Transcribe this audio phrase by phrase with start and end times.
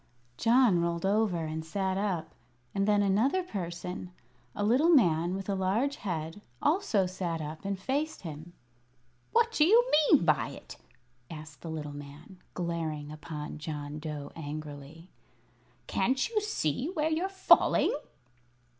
[0.35, 2.33] John rolled over and sat up,
[2.73, 4.09] and then another person
[4.55, 8.53] a little man with a large head also sat up and faced him.
[9.31, 10.77] "What do you mean by it?"
[11.29, 15.11] asked the little man, glaring upon John Dough angrily.
[15.85, 17.93] "Can't you see where you're falling?"